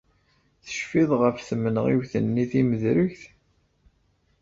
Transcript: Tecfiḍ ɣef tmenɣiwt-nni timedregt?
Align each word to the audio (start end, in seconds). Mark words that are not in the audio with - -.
Tecfiḍ 0.65 1.11
ɣef 1.21 1.37
tmenɣiwt-nni 1.47 2.45
timedregt? 2.51 3.21